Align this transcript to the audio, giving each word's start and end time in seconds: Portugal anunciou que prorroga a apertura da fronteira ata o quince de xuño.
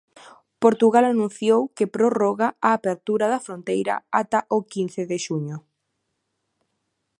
Portugal 0.63 1.03
anunciou 1.13 1.61
que 1.77 1.91
prorroga 1.95 2.47
a 2.67 2.69
apertura 2.77 3.25
da 3.33 3.43
fronteira 3.47 3.95
ata 4.21 4.39
o 4.57 4.59
quince 4.73 5.01
de 5.11 5.17
xuño. 5.25 5.57